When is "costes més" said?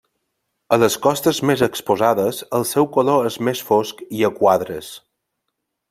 1.03-1.61